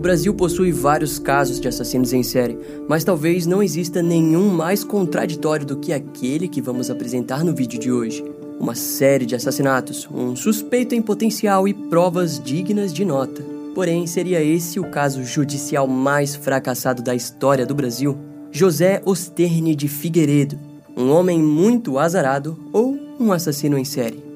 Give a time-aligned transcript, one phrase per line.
[0.00, 4.82] O Brasil possui vários casos de assassinos em série, mas talvez não exista nenhum mais
[4.82, 8.24] contraditório do que aquele que vamos apresentar no vídeo de hoje.
[8.58, 13.44] Uma série de assassinatos, um suspeito em potencial e provas dignas de nota.
[13.74, 18.16] Porém, seria esse o caso judicial mais fracassado da história do Brasil?
[18.50, 20.58] José Osterne de Figueiredo,
[20.96, 24.29] um homem muito azarado ou um assassino em série?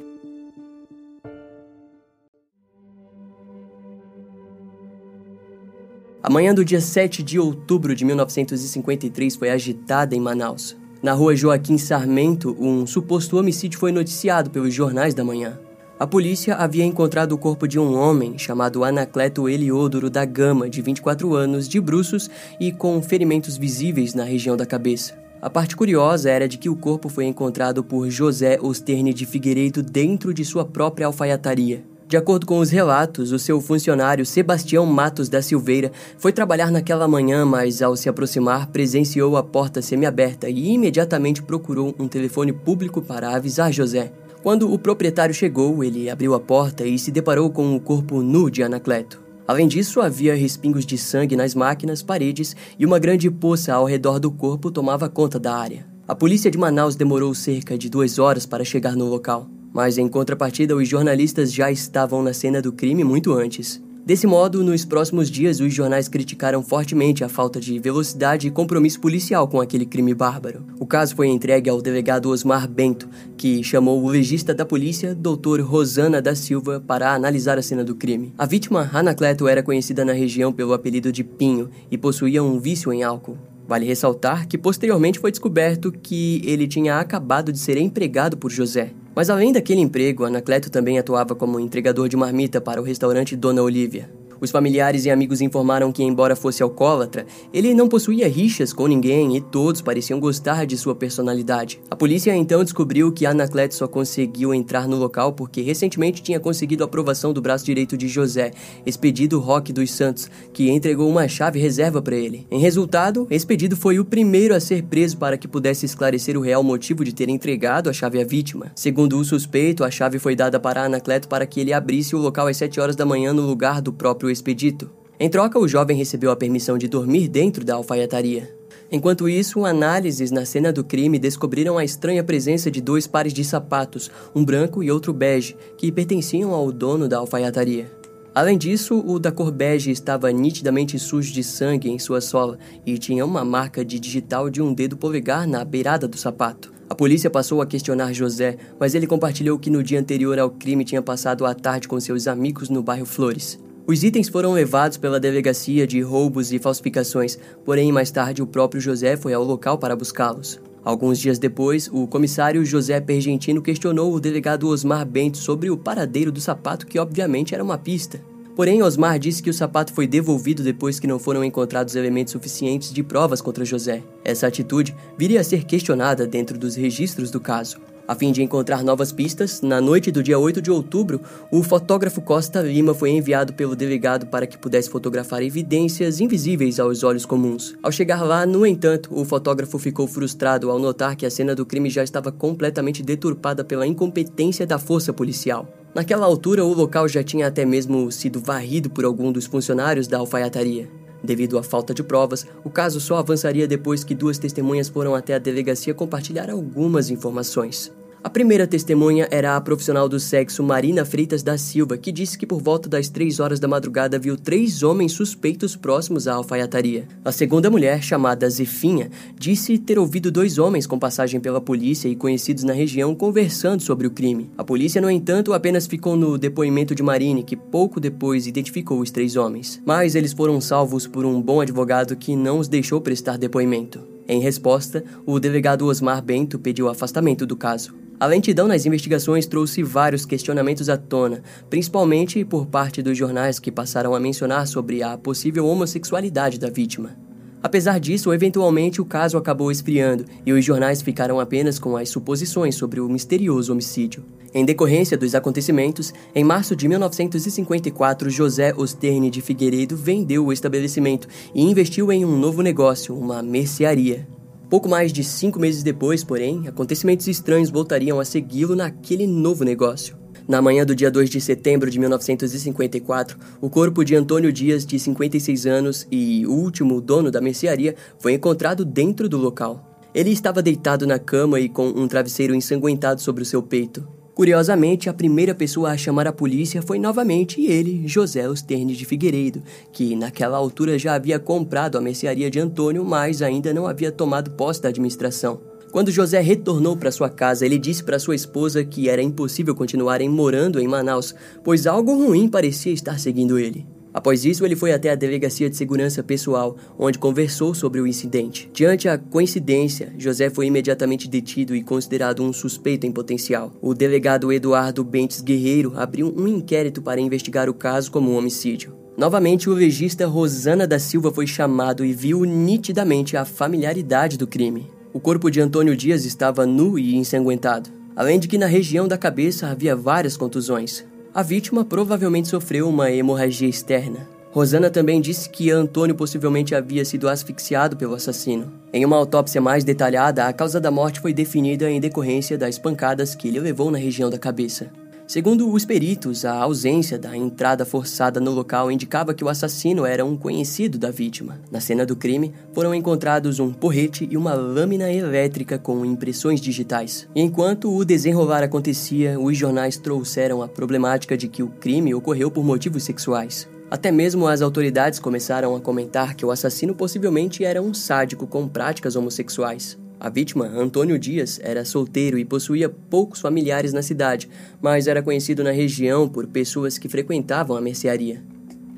[6.24, 10.74] A manhã do dia 7 de outubro de 1953 foi agitada em Manaus.
[11.02, 15.60] Na rua Joaquim Sarmento, um suposto homicídio foi noticiado pelos jornais da manhã.
[16.00, 20.80] A polícia havia encontrado o corpo de um homem chamado Anacleto Eliodoro da Gama, de
[20.80, 25.12] 24 anos, de bruços e com ferimentos visíveis na região da cabeça.
[25.42, 29.82] A parte curiosa era de que o corpo foi encontrado por José Osterne de Figueiredo
[29.82, 31.84] dentro de sua própria alfaiataria.
[32.06, 37.08] De acordo com os relatos, o seu funcionário Sebastião Matos da Silveira foi trabalhar naquela
[37.08, 43.00] manhã, mas ao se aproximar, presenciou a porta semiaberta e imediatamente procurou um telefone público
[43.00, 44.12] para avisar José.
[44.42, 48.50] Quando o proprietário chegou, ele abriu a porta e se deparou com o corpo nu
[48.50, 49.22] de Anacleto.
[49.48, 54.18] Além disso, havia respingos de sangue nas máquinas, paredes e uma grande poça ao redor
[54.18, 55.86] do corpo tomava conta da área.
[56.06, 59.48] A polícia de Manaus demorou cerca de duas horas para chegar no local.
[59.74, 63.82] Mas em contrapartida, os jornalistas já estavam na cena do crime muito antes.
[64.06, 69.00] Desse modo, nos próximos dias, os jornais criticaram fortemente a falta de velocidade e compromisso
[69.00, 70.62] policial com aquele crime bárbaro.
[70.78, 75.62] O caso foi entregue ao delegado Osmar Bento, que chamou o legista da polícia, Dr.
[75.62, 78.32] Rosana da Silva, para analisar a cena do crime.
[78.36, 82.92] A vítima, Anacleto, era conhecida na região pelo apelido de Pinho e possuía um vício
[82.92, 83.38] em álcool.
[83.66, 88.90] Vale ressaltar que posteriormente foi descoberto que ele tinha acabado de ser empregado por José.
[89.14, 93.62] Mas além daquele emprego, Anacleto também atuava como entregador de marmita para o restaurante Dona
[93.62, 94.10] Olivia.
[94.40, 99.36] Os familiares e amigos informaram que, embora fosse alcoólatra, ele não possuía rixas com ninguém
[99.36, 101.80] e todos pareciam gostar de sua personalidade.
[101.90, 106.82] A polícia então descobriu que Anacleto só conseguiu entrar no local porque recentemente tinha conseguido
[106.82, 108.52] a aprovação do braço direito de José,
[108.84, 112.46] Expedido Roque dos Santos, que entregou uma chave reserva para ele.
[112.50, 116.62] Em resultado, Expedido foi o primeiro a ser preso para que pudesse esclarecer o real
[116.62, 118.72] motivo de ter entregado a chave à vítima.
[118.74, 122.46] Segundo o suspeito, a chave foi dada para Anacleto para que ele abrisse o local
[122.46, 124.90] às 7 horas da manhã no lugar do próprio expedito.
[125.18, 128.52] Em troca, o jovem recebeu a permissão de dormir dentro da alfaiataria.
[128.90, 133.44] Enquanto isso, análises na cena do crime descobriram a estranha presença de dois pares de
[133.44, 137.90] sapatos, um branco e outro bege, que pertenciam ao dono da alfaiataria.
[138.34, 142.98] Além disso, o da cor bege estava nitidamente sujo de sangue em sua sola e
[142.98, 146.72] tinha uma marca de digital de um dedo polegar na beirada do sapato.
[146.90, 150.84] A polícia passou a questionar José, mas ele compartilhou que no dia anterior ao crime
[150.84, 153.58] tinha passado a tarde com seus amigos no bairro Flores.
[153.86, 158.80] Os itens foram levados pela delegacia de roubos e falsificações, porém mais tarde o próprio
[158.80, 160.58] José foi ao local para buscá-los.
[160.82, 166.32] Alguns dias depois, o comissário José Pergentino questionou o delegado Osmar Bento sobre o paradeiro
[166.32, 168.18] do sapato, que obviamente era uma pista.
[168.56, 172.90] Porém, Osmar disse que o sapato foi devolvido depois que não foram encontrados elementos suficientes
[172.90, 174.02] de provas contra José.
[174.24, 177.78] Essa atitude viria a ser questionada dentro dos registros do caso.
[178.06, 182.20] A fim de encontrar novas pistas, na noite do dia 8 de outubro, o fotógrafo
[182.20, 187.74] Costa Lima foi enviado pelo delegado para que pudesse fotografar evidências invisíveis aos olhos comuns.
[187.82, 191.64] Ao chegar lá, no entanto, o fotógrafo ficou frustrado ao notar que a cena do
[191.64, 195.66] crime já estava completamente deturpada pela incompetência da força policial.
[195.94, 200.18] Naquela altura, o local já tinha até mesmo sido varrido por algum dos funcionários da
[200.18, 201.03] alfaiataria.
[201.24, 205.32] Devido à falta de provas, o caso só avançaria depois que duas testemunhas foram até
[205.32, 207.90] a delegacia compartilhar algumas informações.
[208.24, 212.46] A primeira testemunha era a profissional do sexo Marina Freitas da Silva, que disse que
[212.46, 217.06] por volta das 3 horas da madrugada viu três homens suspeitos próximos à alfaiataria.
[217.22, 222.16] A segunda mulher, chamada Zefinha, disse ter ouvido dois homens com passagem pela polícia e
[222.16, 224.50] conhecidos na região conversando sobre o crime.
[224.56, 229.10] A polícia, no entanto, apenas ficou no depoimento de Marine, que pouco depois identificou os
[229.10, 229.82] três homens.
[229.84, 234.00] Mas eles foram salvos por um bom advogado que não os deixou prestar depoimento.
[234.26, 238.03] Em resposta, o delegado Osmar Bento pediu afastamento do caso.
[238.24, 243.70] A lentidão nas investigações trouxe vários questionamentos à tona, principalmente por parte dos jornais que
[243.70, 247.18] passaram a mencionar sobre a possível homossexualidade da vítima.
[247.62, 252.76] Apesar disso, eventualmente o caso acabou esfriando e os jornais ficaram apenas com as suposições
[252.76, 254.24] sobre o misterioso homicídio.
[254.54, 261.28] Em decorrência dos acontecimentos, em março de 1954, José Osterne de Figueiredo vendeu o estabelecimento
[261.54, 264.26] e investiu em um novo negócio, uma mercearia.
[264.68, 270.16] Pouco mais de cinco meses depois, porém, acontecimentos estranhos voltariam a segui-lo naquele novo negócio.
[270.46, 274.98] Na manhã do dia 2 de setembro de 1954, o corpo de Antônio Dias, de
[274.98, 279.98] 56 anos e o último dono da mercearia, foi encontrado dentro do local.
[280.14, 284.06] Ele estava deitado na cama e com um travesseiro ensanguentado sobre o seu peito.
[284.34, 289.62] Curiosamente, a primeira pessoa a chamar a polícia foi novamente ele, José Osterne de Figueiredo,
[289.92, 294.50] que naquela altura já havia comprado a mercearia de Antônio, mas ainda não havia tomado
[294.50, 295.60] posse da administração.
[295.92, 300.28] Quando José retornou para sua casa, ele disse para sua esposa que era impossível continuarem
[300.28, 301.32] morando em Manaus,
[301.62, 303.86] pois algo ruim parecia estar seguindo ele.
[304.14, 308.70] Após isso, ele foi até a Delegacia de Segurança Pessoal, onde conversou sobre o incidente.
[308.72, 313.72] Diante a coincidência, José foi imediatamente detido e considerado um suspeito em potencial.
[313.82, 318.94] O delegado Eduardo Bentes Guerreiro abriu um inquérito para investigar o caso como um homicídio.
[319.16, 324.88] Novamente, o legista Rosana da Silva foi chamado e viu nitidamente a familiaridade do crime.
[325.12, 329.18] O corpo de Antônio Dias estava nu e ensanguentado, além de que na região da
[329.18, 331.04] cabeça havia várias contusões.
[331.34, 334.28] A vítima provavelmente sofreu uma hemorragia externa.
[334.52, 338.72] Rosana também disse que Antônio possivelmente havia sido asfixiado pelo assassino.
[338.92, 343.34] Em uma autópsia mais detalhada, a causa da morte foi definida em decorrência das pancadas
[343.34, 344.92] que ele levou na região da cabeça.
[345.26, 350.22] Segundo os peritos, a ausência da entrada forçada no local indicava que o assassino era
[350.22, 351.58] um conhecido da vítima.
[351.70, 357.26] Na cena do crime, foram encontrados um porrete e uma lâmina elétrica com impressões digitais.
[357.34, 362.50] E enquanto o desenrolar acontecia, os jornais trouxeram a problemática de que o crime ocorreu
[362.50, 363.66] por motivos sexuais.
[363.90, 368.68] Até mesmo as autoridades começaram a comentar que o assassino possivelmente era um sádico com
[368.68, 369.96] práticas homossexuais.
[370.24, 374.48] A vítima, Antônio Dias, era solteiro e possuía poucos familiares na cidade,
[374.80, 378.42] mas era conhecido na região por pessoas que frequentavam a mercearia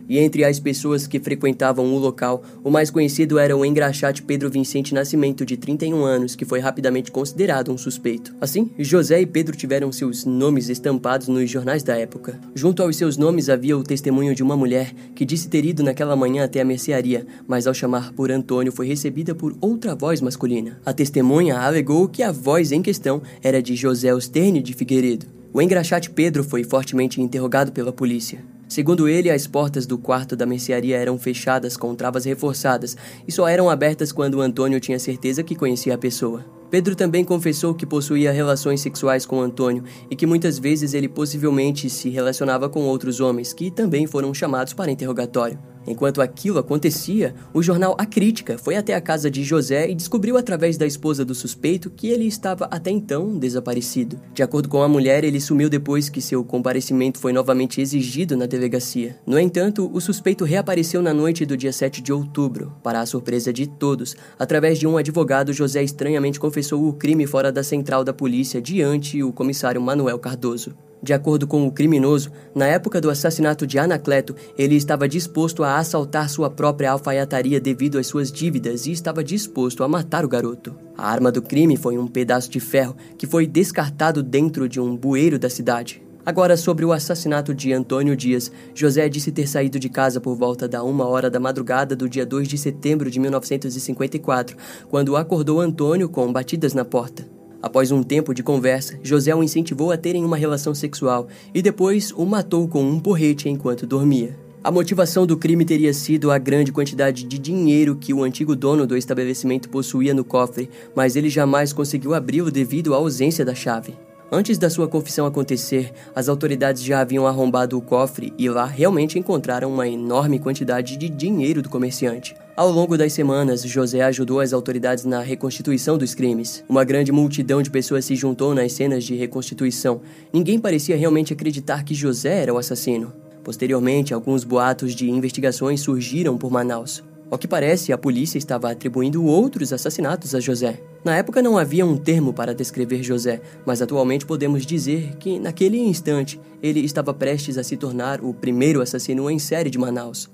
[0.08, 4.50] e entre as pessoas que frequentavam o local, o mais conhecido era o engraxate Pedro
[4.50, 8.34] Vicente Nascimento, de 31 anos, que foi rapidamente considerado um suspeito.
[8.40, 12.38] Assim, José e Pedro tiveram seus nomes estampados nos jornais da época.
[12.54, 16.16] Junto aos seus nomes havia o testemunho de uma mulher que disse ter ido naquela
[16.16, 20.80] manhã até a mercearia, mas ao chamar por Antônio foi recebida por outra voz masculina.
[20.84, 25.26] A testemunha alegou que a voz em questão era de José Osterne de Figueiredo.
[25.52, 28.55] O engraxate Pedro foi fortemente interrogado pela polícia.
[28.68, 32.96] Segundo ele, as portas do quarto da mercearia eram fechadas com travas reforçadas
[33.26, 36.44] e só eram abertas quando Antônio tinha certeza que conhecia a pessoa.
[36.70, 41.88] Pedro também confessou que possuía relações sexuais com Antônio e que muitas vezes ele possivelmente
[41.88, 45.58] se relacionava com outros homens que também foram chamados para interrogatório.
[45.86, 50.36] Enquanto aquilo acontecia, o jornal A Crítica foi até a casa de José e descobriu
[50.36, 54.18] através da esposa do suspeito que ele estava até então desaparecido.
[54.34, 58.46] De acordo com a mulher, ele sumiu depois que seu comparecimento foi novamente exigido na
[58.46, 59.16] delegacia.
[59.24, 62.74] No entanto, o suspeito reapareceu na noite do dia 7 de outubro.
[62.82, 66.55] Para a surpresa de todos, através de um advogado, José estranhamente confessou
[66.88, 70.74] o crime fora da central da polícia diante o comissário Manuel Cardoso.
[71.02, 75.76] De acordo com o criminoso, na época do assassinato de Anacleto, ele estava disposto a
[75.76, 80.74] assaltar sua própria alfaiataria devido às suas dívidas e estava disposto a matar o garoto.
[80.96, 84.96] A arma do crime foi um pedaço de ferro que foi descartado dentro de um
[84.96, 86.05] bueiro da cidade.
[86.26, 90.66] Agora, sobre o assassinato de Antônio Dias, José disse ter saído de casa por volta
[90.66, 94.56] da uma hora da madrugada do dia 2 de setembro de 1954,
[94.88, 97.24] quando acordou Antônio com batidas na porta.
[97.62, 102.10] Após um tempo de conversa, José o incentivou a terem uma relação sexual e depois
[102.10, 104.36] o matou com um porrete enquanto dormia.
[104.64, 108.84] A motivação do crime teria sido a grande quantidade de dinheiro que o antigo dono
[108.84, 113.94] do estabelecimento possuía no cofre, mas ele jamais conseguiu abri-lo devido à ausência da chave.
[114.30, 119.18] Antes da sua confissão acontecer, as autoridades já haviam arrombado o cofre e lá realmente
[119.18, 122.34] encontraram uma enorme quantidade de dinheiro do comerciante.
[122.56, 126.64] Ao longo das semanas, José ajudou as autoridades na reconstituição dos crimes.
[126.68, 130.00] Uma grande multidão de pessoas se juntou nas cenas de reconstituição.
[130.32, 133.12] Ninguém parecia realmente acreditar que José era o assassino.
[133.44, 137.04] Posteriormente, alguns boatos de investigações surgiram por Manaus.
[137.28, 140.80] Ao que parece, a polícia estava atribuindo outros assassinatos a José.
[141.04, 145.78] Na época não havia um termo para descrever José, mas atualmente podemos dizer que, naquele
[145.78, 150.30] instante, ele estava prestes a se tornar o primeiro assassino em série de Manaus.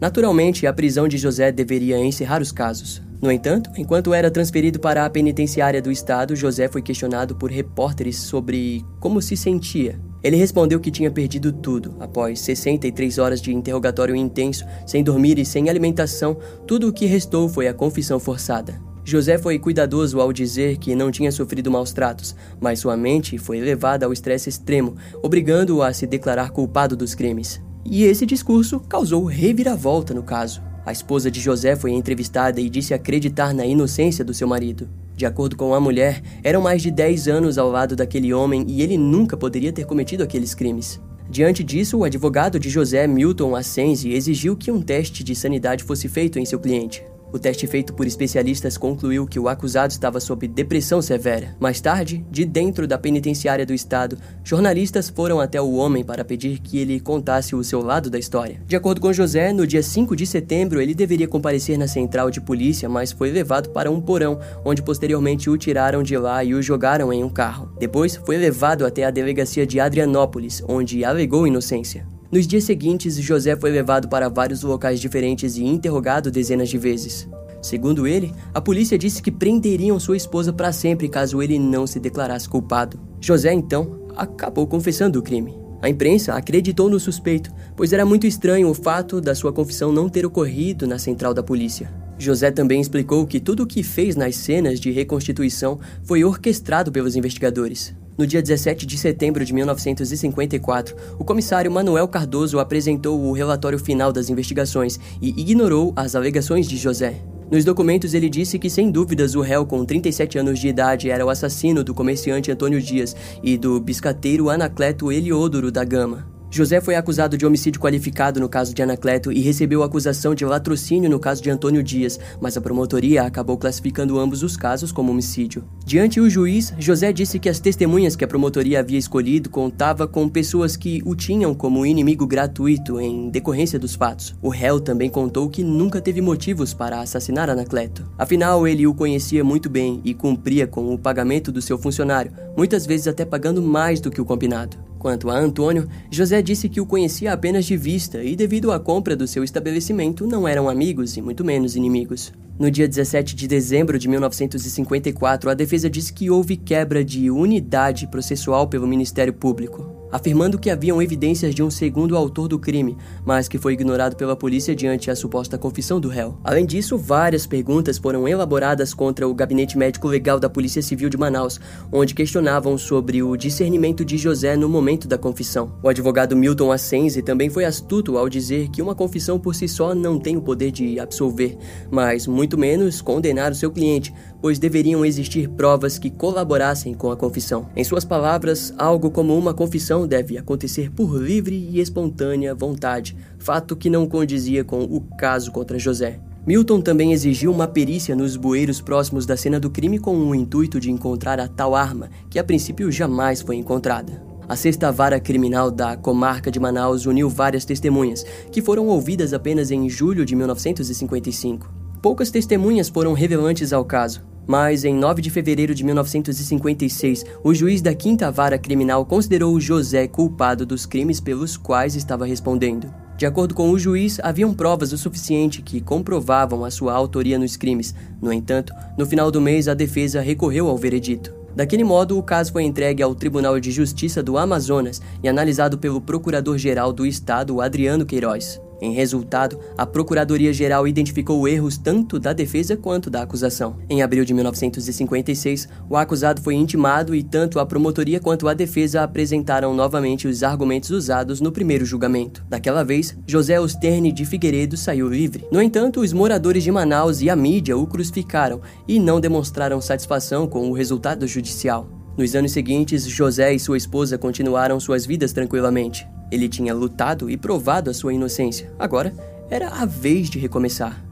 [0.00, 3.00] Naturalmente, a prisão de José deveria encerrar os casos.
[3.20, 8.18] No entanto, enquanto era transferido para a penitenciária do estado, José foi questionado por repórteres
[8.18, 11.94] sobre como se sentia ele respondeu que tinha perdido tudo.
[12.00, 17.46] Após 63 horas de interrogatório intenso, sem dormir e sem alimentação, tudo o que restou
[17.46, 18.80] foi a confissão forçada.
[19.04, 23.60] José foi cuidadoso ao dizer que não tinha sofrido maus tratos, mas sua mente foi
[23.60, 27.60] levada ao estresse extremo, obrigando-o a se declarar culpado dos crimes.
[27.84, 30.62] E esse discurso causou reviravolta no caso.
[30.86, 34.88] A esposa de José foi entrevistada e disse acreditar na inocência do seu marido.
[35.16, 38.82] De acordo com a mulher, eram mais de 10 anos ao lado daquele homem e
[38.82, 41.00] ele nunca poderia ter cometido aqueles crimes.
[41.30, 46.06] Diante disso, o advogado de José Milton Assenzi exigiu que um teste de sanidade fosse
[46.08, 47.02] feito em seu cliente.
[47.34, 51.56] O teste feito por especialistas concluiu que o acusado estava sob depressão severa.
[51.58, 56.60] Mais tarde, de dentro da penitenciária do estado, jornalistas foram até o homem para pedir
[56.60, 58.62] que ele contasse o seu lado da história.
[58.68, 62.40] De acordo com José, no dia 5 de setembro ele deveria comparecer na central de
[62.40, 66.62] polícia, mas foi levado para um porão, onde posteriormente o tiraram de lá e o
[66.62, 67.72] jogaram em um carro.
[67.80, 72.13] Depois, foi levado até a delegacia de Adrianópolis, onde alegou inocência.
[72.34, 77.28] Nos dias seguintes, José foi levado para vários locais diferentes e interrogado dezenas de vezes.
[77.62, 82.00] Segundo ele, a polícia disse que prenderiam sua esposa para sempre caso ele não se
[82.00, 82.98] declarasse culpado.
[83.20, 85.56] José, então, acabou confessando o crime.
[85.80, 90.08] A imprensa acreditou no suspeito, pois era muito estranho o fato da sua confissão não
[90.08, 91.88] ter ocorrido na central da polícia.
[92.18, 97.14] José também explicou que tudo o que fez nas cenas de reconstituição foi orquestrado pelos
[97.14, 97.94] investigadores.
[98.16, 104.12] No dia 17 de setembro de 1954, o comissário Manuel Cardoso apresentou o relatório final
[104.12, 107.20] das investigações e ignorou as alegações de José.
[107.50, 111.26] Nos documentos, ele disse que, sem dúvidas, o réu com 37 anos de idade era
[111.26, 116.24] o assassino do comerciante Antônio Dias e do biscateiro Anacleto Eliodoro da Gama.
[116.54, 121.10] José foi acusado de homicídio qualificado no caso de Anacleto e recebeu acusação de latrocínio
[121.10, 125.64] no caso de Antônio Dias, mas a promotoria acabou classificando ambos os casos como homicídio.
[125.84, 130.28] Diante o juiz, José disse que as testemunhas que a promotoria havia escolhido contava com
[130.28, 134.36] pessoas que o tinham como inimigo gratuito em decorrência dos fatos.
[134.40, 138.08] O réu também contou que nunca teve motivos para assassinar Anacleto.
[138.16, 142.86] Afinal, ele o conhecia muito bem e cumpria com o pagamento do seu funcionário, muitas
[142.86, 144.93] vezes até pagando mais do que o combinado.
[145.04, 149.14] Quanto a Antônio, José disse que o conhecia apenas de vista e, devido à compra
[149.14, 152.32] do seu estabelecimento, não eram amigos e muito menos inimigos.
[152.58, 158.06] No dia 17 de dezembro de 1954, a defesa disse que houve quebra de unidade
[158.06, 163.48] processual pelo Ministério Público afirmando que haviam evidências de um segundo autor do crime, mas
[163.48, 166.38] que foi ignorado pela polícia diante a suposta confissão do réu.
[166.44, 171.16] Além disso, várias perguntas foram elaboradas contra o Gabinete Médico Legal da Polícia Civil de
[171.16, 171.58] Manaus,
[171.90, 175.72] onde questionavam sobre o discernimento de José no momento da confissão.
[175.82, 179.96] O advogado Milton Assenzi também foi astuto ao dizer que uma confissão por si só
[179.96, 181.58] não tem o poder de absolver,
[181.90, 187.16] mas muito menos condenar o seu cliente, pois deveriam existir provas que colaborassem com a
[187.16, 187.66] confissão.
[187.74, 193.76] Em suas palavras, algo como uma confissão deve acontecer por livre e espontânea vontade, fato
[193.76, 196.20] que não condizia com o caso contra José.
[196.46, 200.78] Milton também exigiu uma perícia nos bueiros próximos da cena do crime com o intuito
[200.78, 204.22] de encontrar a tal arma, que a princípio jamais foi encontrada.
[204.46, 209.70] A sexta vara criminal da comarca de Manaus uniu várias testemunhas, que foram ouvidas apenas
[209.70, 211.72] em julho de 1955.
[212.02, 217.80] Poucas testemunhas foram relevantes ao caso, mas, em 9 de fevereiro de 1956, o juiz
[217.80, 222.92] da Quinta Vara Criminal considerou José culpado dos crimes pelos quais estava respondendo.
[223.16, 227.56] De acordo com o juiz, haviam provas o suficiente que comprovavam a sua autoria nos
[227.56, 227.94] crimes.
[228.20, 231.32] No entanto, no final do mês, a defesa recorreu ao veredito.
[231.54, 236.00] Daquele modo, o caso foi entregue ao Tribunal de Justiça do Amazonas e analisado pelo
[236.00, 238.60] Procurador-Geral do Estado, Adriano Queiroz.
[238.80, 243.76] Em resultado, a Procuradoria-Geral identificou erros tanto da defesa quanto da acusação.
[243.88, 249.02] Em abril de 1956, o acusado foi intimado e tanto a promotoria quanto a defesa
[249.02, 252.44] apresentaram novamente os argumentos usados no primeiro julgamento.
[252.48, 255.46] Daquela vez, José Osterne de Figueiredo saiu livre.
[255.50, 260.46] No entanto, os moradores de Manaus e a mídia o crucificaram e não demonstraram satisfação
[260.46, 262.03] com o resultado judicial.
[262.16, 266.06] Nos anos seguintes, José e sua esposa continuaram suas vidas tranquilamente.
[266.30, 268.72] Ele tinha lutado e provado a sua inocência.
[268.78, 269.12] Agora
[269.50, 271.04] era a vez de recomeçar.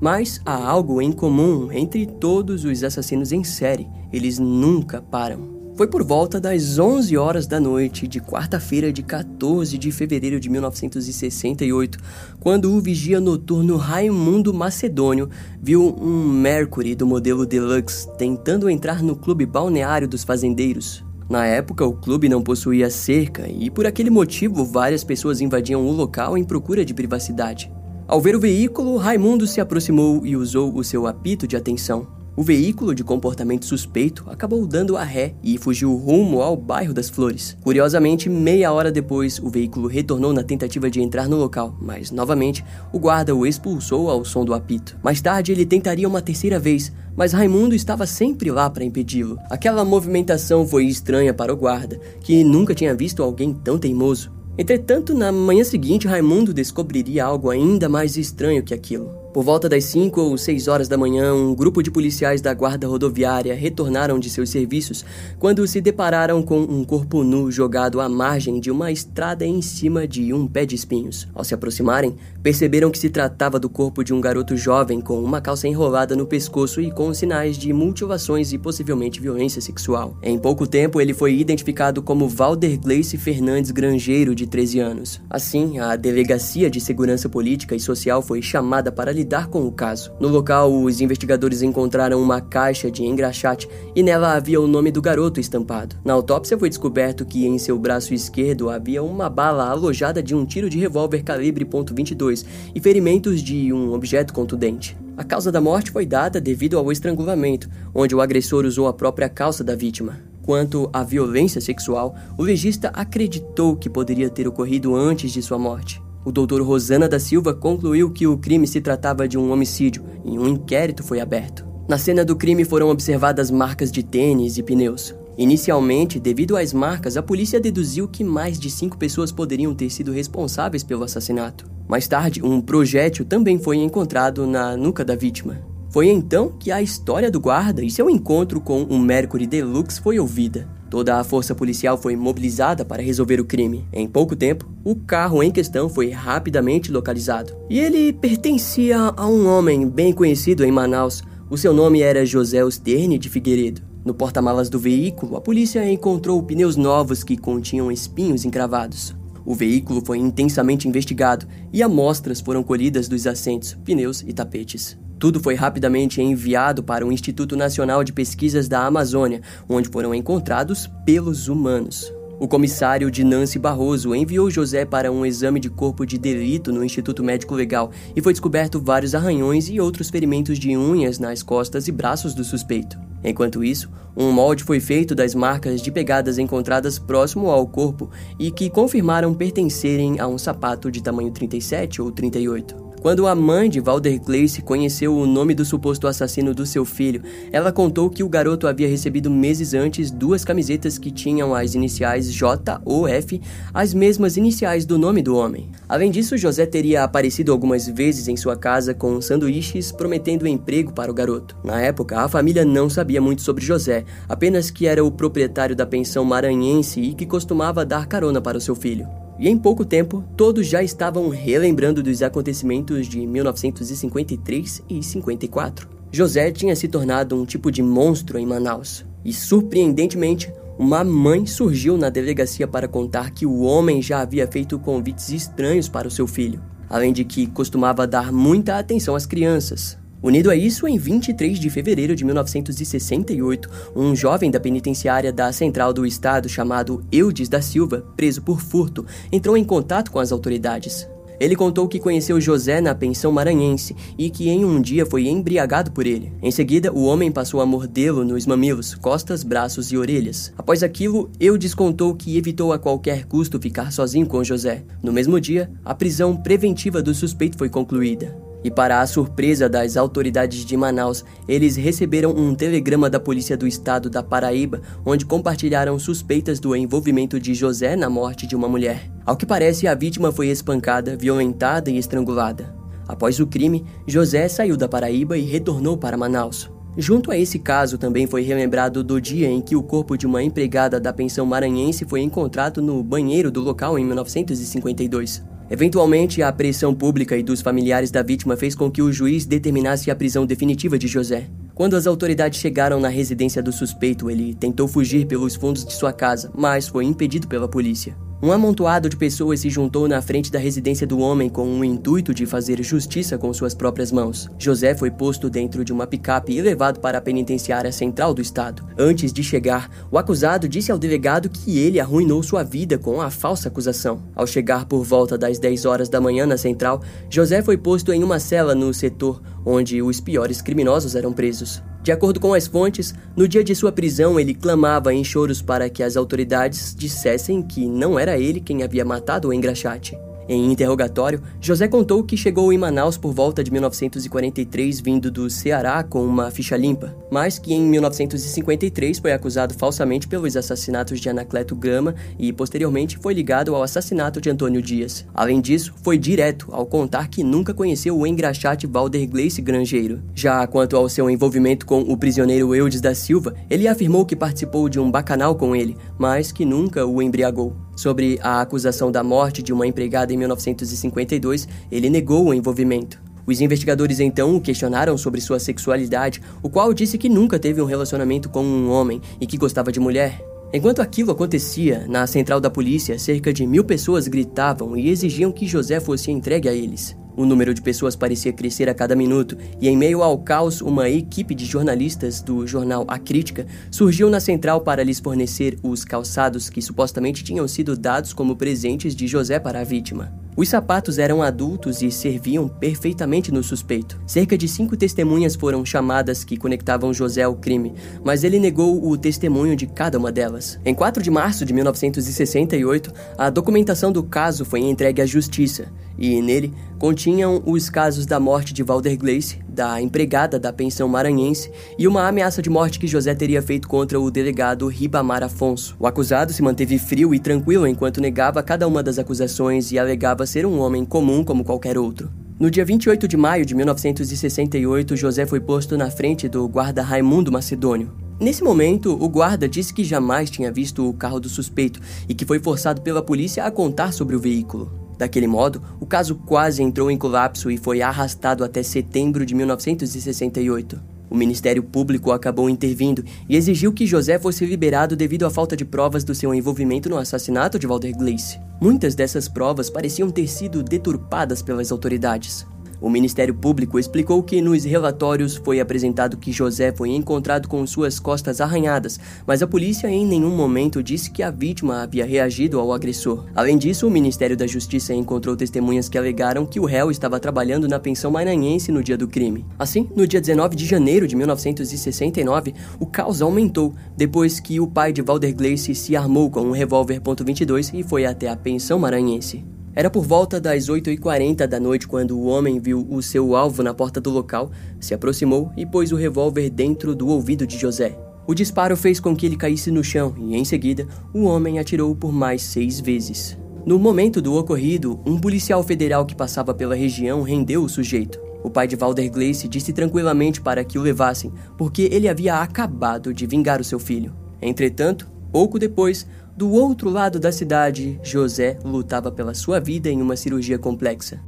[0.00, 5.57] Mas há algo em comum entre todos os assassinos em série: eles nunca param.
[5.78, 10.50] Foi por volta das 11 horas da noite de quarta-feira de 14 de fevereiro de
[10.50, 12.00] 1968,
[12.40, 15.30] quando o vigia noturno Raimundo Macedônio
[15.62, 21.04] viu um Mercury do modelo Deluxe tentando entrar no clube balneário dos fazendeiros.
[21.30, 25.92] Na época, o clube não possuía cerca e, por aquele motivo, várias pessoas invadiam o
[25.92, 27.70] local em procura de privacidade.
[28.08, 32.17] Ao ver o veículo, Raimundo se aproximou e usou o seu apito de atenção.
[32.38, 37.10] O veículo de comportamento suspeito acabou dando a ré e fugiu rumo ao bairro das
[37.10, 37.56] Flores.
[37.64, 42.64] Curiosamente, meia hora depois, o veículo retornou na tentativa de entrar no local, mas novamente
[42.92, 44.96] o guarda o expulsou ao som do apito.
[45.02, 49.36] Mais tarde, ele tentaria uma terceira vez, mas Raimundo estava sempre lá para impedi-lo.
[49.50, 54.30] Aquela movimentação foi estranha para o guarda, que nunca tinha visto alguém tão teimoso.
[54.56, 59.17] Entretanto, na manhã seguinte, Raimundo descobriria algo ainda mais estranho que aquilo.
[59.32, 62.88] Por volta das 5 ou 6 horas da manhã, um grupo de policiais da guarda
[62.88, 65.04] rodoviária retornaram de seus serviços
[65.38, 70.08] quando se depararam com um corpo nu jogado à margem de uma estrada em cima
[70.08, 71.28] de um pé de espinhos.
[71.34, 75.42] Ao se aproximarem, perceberam que se tratava do corpo de um garoto jovem com uma
[75.42, 80.16] calça enrolada no pescoço e com sinais de mutilações e possivelmente violência sexual.
[80.22, 85.20] Em pouco tempo, ele foi identificado como Valder Gleice Fernandes Grangeiro, de 13 anos.
[85.28, 90.12] Assim, a Delegacia de Segurança Política e Social foi chamada para lidar com o caso.
[90.20, 95.02] No local, os investigadores encontraram uma caixa de engraxate e nela havia o nome do
[95.02, 95.96] garoto estampado.
[96.04, 100.46] Na autópsia foi descoberto que em seu braço esquerdo havia uma bala alojada de um
[100.46, 104.96] tiro de revólver calibre .22 e ferimentos de um objeto contundente.
[105.16, 109.28] A causa da morte foi dada devido ao estrangulamento, onde o agressor usou a própria
[109.28, 110.20] calça da vítima.
[110.42, 116.00] Quanto à violência sexual, o legista acreditou que poderia ter ocorrido antes de sua morte.
[116.28, 120.38] O doutor Rosana da Silva concluiu que o crime se tratava de um homicídio e
[120.38, 121.64] um inquérito foi aberto.
[121.88, 125.14] Na cena do crime foram observadas marcas de tênis e pneus.
[125.38, 130.12] Inicialmente, devido às marcas, a polícia deduziu que mais de cinco pessoas poderiam ter sido
[130.12, 131.64] responsáveis pelo assassinato.
[131.88, 135.62] Mais tarde, um projétil também foi encontrado na nuca da vítima.
[135.88, 140.18] Foi então que a história do guarda e seu encontro com um Mercury Deluxe foi
[140.18, 140.68] ouvida.
[140.90, 143.84] Toda a força policial foi mobilizada para resolver o crime.
[143.92, 147.54] Em pouco tempo, o carro em questão foi rapidamente localizado.
[147.68, 151.22] E ele pertencia a um homem bem conhecido em Manaus.
[151.50, 153.82] O seu nome era José Osterne de Figueiredo.
[154.04, 159.14] No porta-malas do veículo, a polícia encontrou pneus novos que continham espinhos encravados.
[159.48, 164.98] O veículo foi intensamente investigado e amostras foram colhidas dos assentos, pneus e tapetes.
[165.18, 170.86] Tudo foi rapidamente enviado para o Instituto Nacional de Pesquisas da Amazônia, onde foram encontrados
[171.06, 172.12] pelos humanos.
[172.38, 176.84] O comissário de Nancy Barroso enviou José para um exame de corpo de delito no
[176.84, 181.88] Instituto Médico Legal e foi descoberto vários arranhões e outros ferimentos de unhas nas costas
[181.88, 183.07] e braços do suspeito.
[183.22, 188.50] Enquanto isso, um molde foi feito das marcas de pegadas encontradas próximo ao corpo e
[188.50, 192.87] que confirmaram pertencerem a um sapato de tamanho 37 ou 38.
[193.00, 197.22] Quando a mãe de Valder Gleice conheceu o nome do suposto assassino do seu filho,
[197.52, 202.32] ela contou que o garoto havia recebido meses antes duas camisetas que tinham as iniciais
[202.32, 203.40] J ou F,
[203.72, 205.70] as mesmas iniciais do nome do homem.
[205.88, 211.10] Além disso, José teria aparecido algumas vezes em sua casa com sanduíches prometendo emprego para
[211.10, 211.56] o garoto.
[211.62, 215.86] Na época, a família não sabia muito sobre José, apenas que era o proprietário da
[215.86, 219.06] pensão maranhense e que costumava dar carona para o seu filho.
[219.38, 225.88] E em pouco tempo, todos já estavam relembrando dos acontecimentos de 1953 e 54.
[226.10, 229.04] José tinha se tornado um tipo de monstro em Manaus.
[229.24, 234.78] E surpreendentemente, uma mãe surgiu na delegacia para contar que o homem já havia feito
[234.78, 239.97] convites estranhos para o seu filho, além de que costumava dar muita atenção às crianças.
[240.22, 245.92] Unido a isso, em 23 de fevereiro de 1968, um jovem da penitenciária da Central
[245.92, 251.08] do Estado chamado Eudes da Silva, preso por furto, entrou em contato com as autoridades.
[251.40, 255.92] Ele contou que conheceu José na pensão maranhense e que em um dia foi embriagado
[255.92, 256.32] por ele.
[256.42, 260.52] Em seguida, o homem passou a mordê-lo nos mamilos, costas, braços e orelhas.
[260.58, 264.82] Após aquilo, Eudes contou que evitou a qualquer custo ficar sozinho com José.
[265.00, 268.47] No mesmo dia, a prisão preventiva do suspeito foi concluída.
[268.64, 273.66] E para a surpresa das autoridades de Manaus, eles receberam um telegrama da Polícia do
[273.66, 279.10] Estado da Paraíba, onde compartilharam suspeitas do envolvimento de José na morte de uma mulher.
[279.24, 282.74] Ao que parece, a vítima foi espancada, violentada e estrangulada.
[283.06, 286.70] Após o crime, José saiu da Paraíba e retornou para Manaus.
[286.96, 290.42] Junto a esse caso, também foi relembrado do dia em que o corpo de uma
[290.42, 295.57] empregada da pensão maranhense foi encontrado no banheiro do local em 1952.
[295.70, 300.10] Eventualmente, a pressão pública e dos familiares da vítima fez com que o juiz determinasse
[300.10, 301.46] a prisão definitiva de José.
[301.74, 306.12] Quando as autoridades chegaram na residência do suspeito, ele tentou fugir pelos fundos de sua
[306.12, 308.16] casa, mas foi impedido pela polícia.
[308.40, 312.32] Um amontoado de pessoas se juntou na frente da residência do homem com o intuito
[312.32, 314.48] de fazer justiça com suas próprias mãos.
[314.56, 318.86] José foi posto dentro de uma picape e levado para a penitenciária central do estado.
[318.96, 323.28] Antes de chegar, o acusado disse ao delegado que ele arruinou sua vida com a
[323.28, 324.22] falsa acusação.
[324.36, 328.22] Ao chegar por volta das 10 horas da manhã na central, José foi posto em
[328.22, 331.82] uma cela no setor onde os piores criminosos eram presos.
[332.02, 335.90] De acordo com as fontes, no dia de sua prisão ele clamava em choros para
[335.90, 340.16] que as autoridades dissessem que não era ele quem havia matado o engraxate.
[340.48, 346.02] Em interrogatório, José contou que chegou em Manaus por volta de 1943 vindo do Ceará
[346.02, 351.76] com uma ficha limpa, mas que em 1953 foi acusado falsamente pelos assassinatos de Anacleto
[351.76, 355.26] Gama e posteriormente foi ligado ao assassinato de Antônio Dias.
[355.34, 360.22] Além disso, foi direto ao contar que nunca conheceu o engraxate Valder Gleice Grangeiro.
[360.34, 364.88] Já quanto ao seu envolvimento com o prisioneiro Eudes da Silva, ele afirmou que participou
[364.88, 367.87] de um bacanal com ele, mas que nunca o embriagou.
[367.98, 373.20] Sobre a acusação da morte de uma empregada em 1952, ele negou o envolvimento.
[373.44, 377.84] Os investigadores então o questionaram sobre sua sexualidade, o qual disse que nunca teve um
[377.84, 380.40] relacionamento com um homem e que gostava de mulher.
[380.72, 385.66] Enquanto aquilo acontecia, na central da polícia, cerca de mil pessoas gritavam e exigiam que
[385.66, 387.16] José fosse entregue a eles.
[387.38, 391.08] O número de pessoas parecia crescer a cada minuto, e em meio ao caos, uma
[391.08, 396.68] equipe de jornalistas do jornal A Crítica surgiu na central para lhes fornecer os calçados
[396.68, 400.47] que supostamente tinham sido dados como presentes de José para a vítima.
[400.58, 404.20] Os sapatos eram adultos e serviam perfeitamente no suspeito.
[404.26, 407.94] Cerca de cinco testemunhas foram chamadas que conectavam José ao crime,
[408.24, 410.76] mas ele negou o testemunho de cada uma delas.
[410.84, 416.42] Em 4 de março de 1968, a documentação do caso foi entregue à justiça, e
[416.42, 422.08] nele continham os casos da morte de Valder Gleice, da empregada da pensão maranhense e
[422.08, 425.94] uma ameaça de morte que José teria feito contra o delegado Ribamar Afonso.
[426.00, 430.44] O acusado se manteve frio e tranquilo enquanto negava cada uma das acusações e alegava
[430.46, 432.28] ser um homem comum como qualquer outro.
[432.58, 437.52] No dia 28 de maio de 1968, José foi posto na frente do guarda Raimundo
[437.52, 438.10] Macedônio.
[438.40, 442.44] Nesse momento, o guarda disse que jamais tinha visto o carro do suspeito e que
[442.44, 445.07] foi forçado pela polícia a contar sobre o veículo.
[445.18, 451.18] Daquele modo, o caso quase entrou em colapso e foi arrastado até setembro de 1968.
[451.30, 455.84] O Ministério Público acabou intervindo e exigiu que José fosse liberado devido à falta de
[455.84, 458.58] provas do seu envolvimento no assassinato de Walter Gleice.
[458.80, 462.66] Muitas dessas provas pareciam ter sido deturpadas pelas autoridades.
[463.00, 468.18] O Ministério Público explicou que nos relatórios foi apresentado que José foi encontrado com suas
[468.18, 472.92] costas arranhadas, mas a polícia em nenhum momento disse que a vítima havia reagido ao
[472.92, 473.46] agressor.
[473.54, 477.86] Além disso, o Ministério da Justiça encontrou testemunhas que alegaram que o réu estava trabalhando
[477.86, 479.64] na pensão maranhense no dia do crime.
[479.78, 485.12] Assim, no dia 19 de janeiro de 1969, o caos aumentou depois que o pai
[485.12, 489.77] de Valder Gleice se armou com um revólver .22 e foi até a pensão maranhense.
[489.98, 493.92] Era por volta das 8h40 da noite quando o homem viu o seu alvo na
[493.92, 498.16] porta do local, se aproximou e pôs o revólver dentro do ouvido de José.
[498.46, 502.14] O disparo fez com que ele caísse no chão e, em seguida, o homem atirou
[502.14, 503.58] por mais seis vezes.
[503.84, 508.38] No momento do ocorrido, um policial federal que passava pela região rendeu o sujeito.
[508.62, 513.34] O pai de Valder Gleice disse tranquilamente para que o levassem, porque ele havia acabado
[513.34, 514.32] de vingar o seu filho.
[514.62, 516.24] Entretanto, pouco depois,
[516.58, 521.40] do outro lado da cidade, José lutava pela sua vida em uma cirurgia complexa.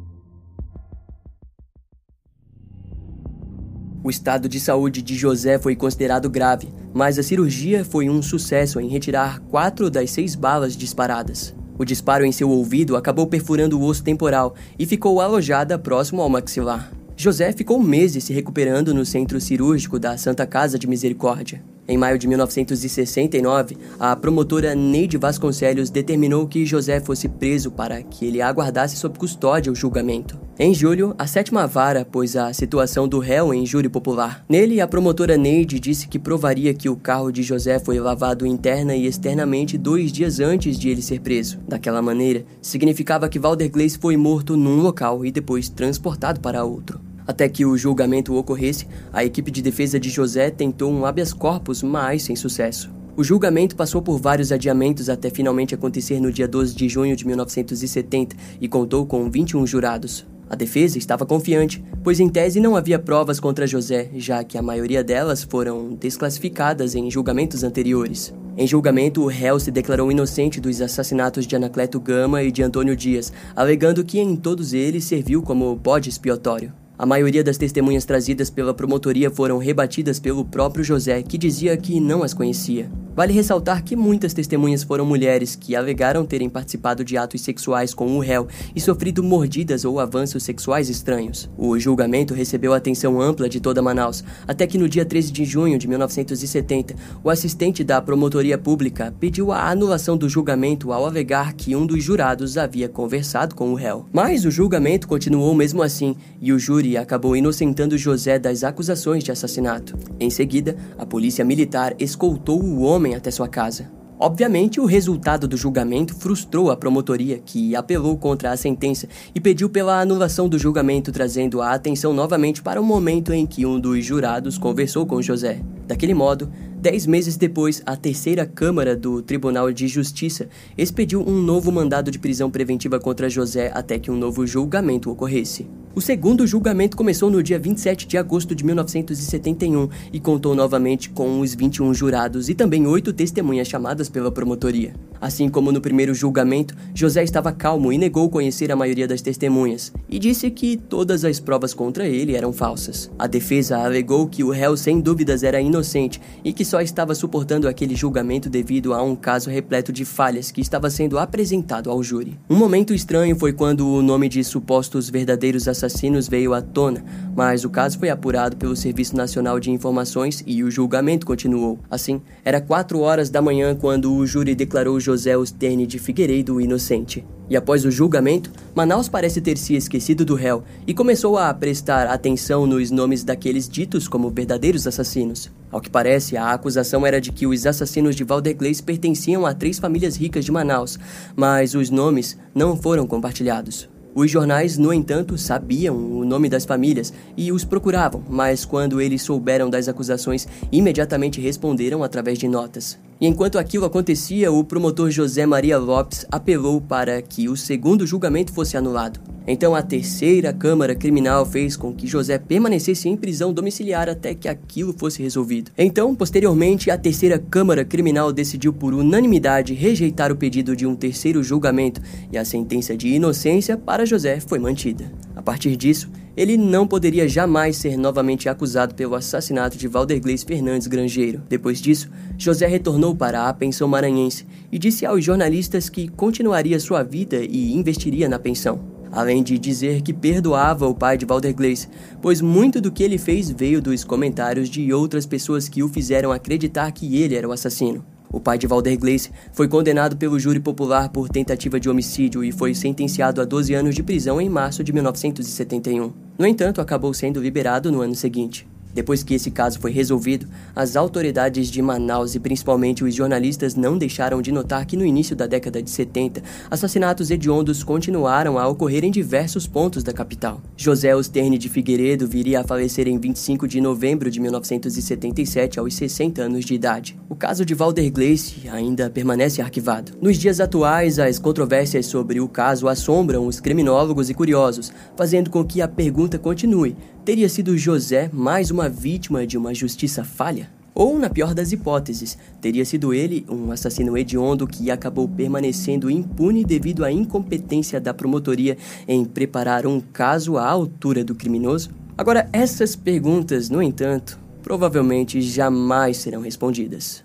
[4.04, 8.78] O estado de saúde de José foi considerado grave, mas a cirurgia foi um sucesso
[8.78, 11.52] em retirar quatro das seis balas disparadas.
[11.76, 16.28] O disparo em seu ouvido acabou perfurando o osso temporal e ficou alojada próximo ao
[16.28, 16.88] maxilar.
[17.16, 21.60] José ficou meses se recuperando no centro cirúrgico da Santa Casa de Misericórdia.
[21.90, 28.24] Em maio de 1969, a promotora Neide Vasconcelos determinou que José fosse preso para que
[28.24, 30.38] ele aguardasse sob custódia o julgamento.
[30.56, 34.44] Em julho, a sétima vara pôs a situação do réu em júri popular.
[34.48, 38.94] Nele, a promotora Neide disse que provaria que o carro de José foi lavado interna
[38.94, 41.58] e externamente dois dias antes de ele ser preso.
[41.66, 47.09] Daquela maneira, significava que Valder Gleice foi morto num local e depois transportado para outro.
[47.26, 51.82] Até que o julgamento ocorresse, a equipe de defesa de José tentou um habeas corpus,
[51.82, 52.90] mas sem sucesso.
[53.16, 57.26] O julgamento passou por vários adiamentos até finalmente acontecer no dia 12 de junho de
[57.26, 60.26] 1970 e contou com 21 jurados.
[60.48, 64.62] A defesa estava confiante, pois em tese não havia provas contra José, já que a
[64.62, 68.34] maioria delas foram desclassificadas em julgamentos anteriores.
[68.56, 72.96] Em julgamento, o réu se declarou inocente dos assassinatos de Anacleto Gama e de Antônio
[72.96, 76.79] Dias, alegando que em todos eles serviu como bode expiatório.
[77.00, 81.98] A maioria das testemunhas trazidas pela promotoria foram rebatidas pelo próprio José, que dizia que
[81.98, 82.90] não as conhecia.
[83.16, 88.16] Vale ressaltar que muitas testemunhas foram mulheres que alegaram terem participado de atos sexuais com
[88.16, 91.50] o réu e sofrido mordidas ou avanços sexuais estranhos.
[91.58, 95.78] O julgamento recebeu atenção ampla de toda Manaus, até que no dia 13 de junho
[95.78, 101.74] de 1970, o assistente da promotoria pública pediu a anulação do julgamento ao alegar que
[101.74, 104.06] um dos jurados havia conversado com o réu.
[104.12, 109.32] Mas o julgamento continuou mesmo assim e o júri acabou inocentando José das acusações de
[109.32, 109.96] assassinato.
[110.18, 113.90] Em seguida, a polícia militar escoltou o homem até sua casa.
[114.22, 119.70] Obviamente, o resultado do julgamento frustrou a promotoria, que apelou contra a sentença e pediu
[119.70, 124.04] pela anulação do julgamento, trazendo a atenção novamente para o momento em que um dos
[124.04, 125.62] jurados conversou com José.
[125.86, 131.70] Daquele modo, Dez meses depois, a terceira Câmara do Tribunal de Justiça expediu um novo
[131.70, 135.68] mandado de prisão preventiva contra José até que um novo julgamento ocorresse.
[135.92, 141.40] O segundo julgamento começou no dia 27 de agosto de 1971 e contou novamente com
[141.40, 144.94] os 21 jurados e também oito testemunhas chamadas pela promotoria.
[145.20, 149.92] Assim como no primeiro julgamento, José estava calmo e negou conhecer a maioria das testemunhas
[150.08, 153.10] e disse que todas as provas contra ele eram falsas.
[153.18, 157.66] A defesa alegou que o réu sem dúvidas era inocente e que só estava suportando
[157.66, 162.38] aquele julgamento devido a um caso repleto de falhas que estava sendo apresentado ao júri.
[162.48, 167.04] Um momento estranho foi quando o nome de supostos verdadeiros assassinos veio à tona,
[167.34, 171.80] mas o caso foi apurado pelo Serviço Nacional de Informações e o julgamento continuou.
[171.90, 177.26] Assim, era quatro horas da manhã quando o júri declarou José Osterne de Figueiredo inocente.
[177.48, 182.06] E após o julgamento, Manaus parece ter se esquecido do réu e começou a prestar
[182.06, 185.50] atenção nos nomes daqueles ditos como verdadeiros assassinos.
[185.70, 189.78] Ao que parece, a acusação era de que os assassinos de Valdegleis pertenciam a três
[189.78, 190.98] famílias ricas de Manaus,
[191.36, 193.88] mas os nomes não foram compartilhados.
[194.12, 199.22] Os jornais, no entanto, sabiam o nome das famílias e os procuravam, mas quando eles
[199.22, 202.98] souberam das acusações, imediatamente responderam através de notas.
[203.20, 208.50] E enquanto aquilo acontecia, o promotor José Maria Lopes apelou para que o segundo julgamento
[208.50, 209.20] fosse anulado.
[209.46, 214.48] Então a terceira Câmara Criminal fez com que José permanecesse em prisão domiciliar até que
[214.48, 215.70] aquilo fosse resolvido.
[215.76, 221.42] Então, posteriormente, a terceira Câmara Criminal decidiu por unanimidade rejeitar o pedido de um terceiro
[221.42, 222.00] julgamento
[222.32, 225.12] e a sentença de inocência para José foi mantida.
[225.36, 230.86] A partir disso, ele não poderia jamais ser novamente acusado pelo assassinato de Valdergleis Fernandes
[230.86, 231.42] Grangeiro.
[231.46, 237.02] Depois disso, José retornou para a pensão maranhense e disse aos jornalistas que continuaria sua
[237.02, 238.80] vida e investiria na pensão
[239.12, 241.88] além de dizer que perdoava o pai de Valdergleis,
[242.22, 246.30] pois muito do que ele fez veio dos comentários de outras pessoas que o fizeram
[246.30, 248.04] acreditar que ele era o assassino.
[248.32, 252.72] O pai de Valdergleis foi condenado pelo júri popular por tentativa de homicídio e foi
[252.72, 256.29] sentenciado a 12 anos de prisão em março de 1971.
[256.40, 258.66] No entanto, acabou sendo liberado no ano seguinte.
[258.92, 263.96] Depois que esse caso foi resolvido, as autoridades de Manaus e principalmente os jornalistas não
[263.96, 269.04] deixaram de notar que no início da década de 70, assassinatos hediondos continuaram a ocorrer
[269.04, 270.60] em diversos pontos da capital.
[270.76, 276.42] José Osterne de Figueiredo viria a falecer em 25 de novembro de 1977 aos 60
[276.42, 277.18] anos de idade.
[277.28, 280.12] O caso de Walder Gleice ainda permanece arquivado.
[280.20, 285.64] Nos dias atuais, as controvérsias sobre o caso assombram os criminólogos e curiosos, fazendo com
[285.64, 290.70] que a pergunta continue: Teria sido José mais uma vítima de uma justiça falha?
[290.94, 296.64] Ou, na pior das hipóteses, teria sido ele um assassino hediondo que acabou permanecendo impune
[296.64, 301.90] devido à incompetência da promotoria em preparar um caso à altura do criminoso?
[302.16, 307.22] Agora, essas perguntas, no entanto, provavelmente jamais serão respondidas.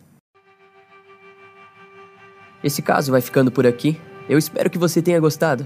[2.61, 3.97] Esse caso vai ficando por aqui.
[4.27, 5.65] Eu espero que você tenha gostado.